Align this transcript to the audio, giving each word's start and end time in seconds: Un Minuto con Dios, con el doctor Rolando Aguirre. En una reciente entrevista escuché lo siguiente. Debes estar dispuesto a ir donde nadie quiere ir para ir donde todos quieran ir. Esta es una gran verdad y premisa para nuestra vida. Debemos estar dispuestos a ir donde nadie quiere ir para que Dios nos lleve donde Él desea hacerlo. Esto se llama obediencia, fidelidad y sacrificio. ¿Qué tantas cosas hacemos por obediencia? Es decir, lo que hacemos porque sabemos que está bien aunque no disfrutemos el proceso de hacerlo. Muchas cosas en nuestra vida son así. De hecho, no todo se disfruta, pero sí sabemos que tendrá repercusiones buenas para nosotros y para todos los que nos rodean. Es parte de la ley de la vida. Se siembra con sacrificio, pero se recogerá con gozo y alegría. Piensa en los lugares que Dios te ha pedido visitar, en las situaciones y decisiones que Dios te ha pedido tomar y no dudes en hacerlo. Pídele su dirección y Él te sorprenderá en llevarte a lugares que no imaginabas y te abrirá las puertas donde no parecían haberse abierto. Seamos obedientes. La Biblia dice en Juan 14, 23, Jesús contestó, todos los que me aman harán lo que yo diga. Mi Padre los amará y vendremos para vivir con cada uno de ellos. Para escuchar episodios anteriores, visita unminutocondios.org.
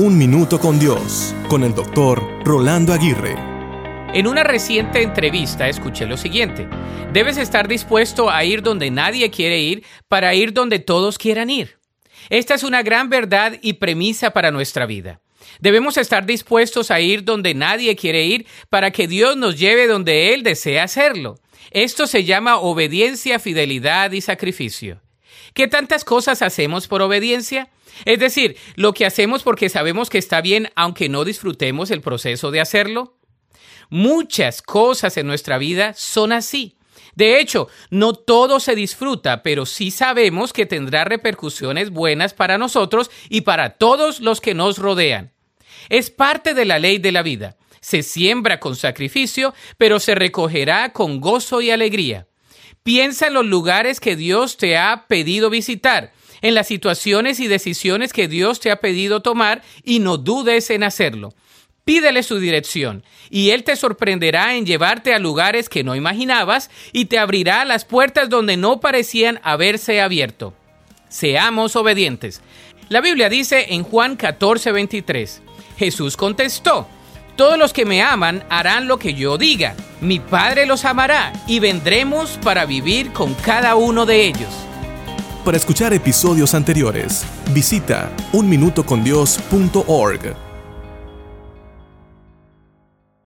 Un 0.00 0.16
Minuto 0.16 0.60
con 0.60 0.78
Dios, 0.78 1.34
con 1.48 1.64
el 1.64 1.74
doctor 1.74 2.22
Rolando 2.44 2.92
Aguirre. 2.92 3.34
En 4.14 4.28
una 4.28 4.44
reciente 4.44 5.02
entrevista 5.02 5.68
escuché 5.68 6.06
lo 6.06 6.16
siguiente. 6.16 6.68
Debes 7.12 7.36
estar 7.36 7.66
dispuesto 7.66 8.30
a 8.30 8.44
ir 8.44 8.62
donde 8.62 8.92
nadie 8.92 9.28
quiere 9.32 9.58
ir 9.58 9.82
para 10.06 10.36
ir 10.36 10.52
donde 10.52 10.78
todos 10.78 11.18
quieran 11.18 11.50
ir. 11.50 11.80
Esta 12.30 12.54
es 12.54 12.62
una 12.62 12.84
gran 12.84 13.10
verdad 13.10 13.58
y 13.60 13.72
premisa 13.72 14.30
para 14.30 14.52
nuestra 14.52 14.86
vida. 14.86 15.20
Debemos 15.58 15.96
estar 15.96 16.26
dispuestos 16.26 16.92
a 16.92 17.00
ir 17.00 17.24
donde 17.24 17.54
nadie 17.54 17.96
quiere 17.96 18.24
ir 18.24 18.46
para 18.70 18.92
que 18.92 19.08
Dios 19.08 19.36
nos 19.36 19.58
lleve 19.58 19.88
donde 19.88 20.32
Él 20.32 20.44
desea 20.44 20.84
hacerlo. 20.84 21.40
Esto 21.72 22.06
se 22.06 22.22
llama 22.22 22.58
obediencia, 22.58 23.40
fidelidad 23.40 24.12
y 24.12 24.20
sacrificio. 24.20 25.00
¿Qué 25.54 25.68
tantas 25.68 26.04
cosas 26.04 26.42
hacemos 26.42 26.86
por 26.86 27.02
obediencia? 27.02 27.70
Es 28.04 28.18
decir, 28.18 28.56
lo 28.76 28.92
que 28.92 29.06
hacemos 29.06 29.42
porque 29.42 29.68
sabemos 29.68 30.10
que 30.10 30.18
está 30.18 30.40
bien 30.40 30.70
aunque 30.76 31.08
no 31.08 31.24
disfrutemos 31.24 31.90
el 31.90 32.00
proceso 32.00 32.50
de 32.50 32.60
hacerlo. 32.60 33.16
Muchas 33.90 34.62
cosas 34.62 35.16
en 35.16 35.26
nuestra 35.26 35.58
vida 35.58 35.94
son 35.94 36.32
así. 36.32 36.76
De 37.18 37.40
hecho, 37.40 37.66
no 37.90 38.12
todo 38.12 38.60
se 38.60 38.76
disfruta, 38.76 39.42
pero 39.42 39.66
sí 39.66 39.90
sabemos 39.90 40.52
que 40.52 40.66
tendrá 40.66 41.04
repercusiones 41.04 41.90
buenas 41.90 42.32
para 42.32 42.58
nosotros 42.58 43.10
y 43.28 43.40
para 43.40 43.70
todos 43.70 44.20
los 44.20 44.40
que 44.40 44.54
nos 44.54 44.78
rodean. 44.78 45.32
Es 45.88 46.10
parte 46.10 46.54
de 46.54 46.64
la 46.64 46.78
ley 46.78 46.98
de 46.98 47.10
la 47.10 47.22
vida. 47.22 47.56
Se 47.80 48.04
siembra 48.04 48.60
con 48.60 48.76
sacrificio, 48.76 49.52
pero 49.78 49.98
se 49.98 50.14
recogerá 50.14 50.92
con 50.92 51.20
gozo 51.20 51.60
y 51.60 51.72
alegría. 51.72 52.27
Piensa 52.88 53.26
en 53.26 53.34
los 53.34 53.44
lugares 53.44 54.00
que 54.00 54.16
Dios 54.16 54.56
te 54.56 54.78
ha 54.78 55.04
pedido 55.08 55.50
visitar, 55.50 56.14
en 56.40 56.54
las 56.54 56.68
situaciones 56.68 57.38
y 57.38 57.46
decisiones 57.46 58.14
que 58.14 58.28
Dios 58.28 58.60
te 58.60 58.70
ha 58.70 58.80
pedido 58.80 59.20
tomar 59.20 59.60
y 59.84 59.98
no 59.98 60.16
dudes 60.16 60.70
en 60.70 60.82
hacerlo. 60.82 61.34
Pídele 61.84 62.22
su 62.22 62.38
dirección 62.38 63.04
y 63.28 63.50
Él 63.50 63.62
te 63.62 63.76
sorprenderá 63.76 64.54
en 64.54 64.64
llevarte 64.64 65.12
a 65.12 65.18
lugares 65.18 65.68
que 65.68 65.84
no 65.84 65.96
imaginabas 65.96 66.70
y 66.94 67.04
te 67.04 67.18
abrirá 67.18 67.66
las 67.66 67.84
puertas 67.84 68.30
donde 68.30 68.56
no 68.56 68.80
parecían 68.80 69.38
haberse 69.42 70.00
abierto. 70.00 70.54
Seamos 71.10 71.76
obedientes. 71.76 72.40
La 72.88 73.02
Biblia 73.02 73.28
dice 73.28 73.74
en 73.74 73.82
Juan 73.82 74.16
14, 74.16 74.72
23, 74.72 75.42
Jesús 75.76 76.16
contestó, 76.16 76.88
todos 77.36 77.58
los 77.58 77.74
que 77.74 77.84
me 77.84 78.00
aman 78.00 78.44
harán 78.48 78.88
lo 78.88 78.98
que 78.98 79.12
yo 79.12 79.36
diga. 79.36 79.76
Mi 80.00 80.20
Padre 80.20 80.64
los 80.66 80.84
amará 80.84 81.32
y 81.46 81.58
vendremos 81.58 82.38
para 82.44 82.66
vivir 82.66 83.12
con 83.12 83.34
cada 83.34 83.74
uno 83.74 84.06
de 84.06 84.26
ellos. 84.26 84.50
Para 85.44 85.56
escuchar 85.56 85.92
episodios 85.92 86.54
anteriores, 86.54 87.24
visita 87.52 88.12
unminutocondios.org. 88.32 90.47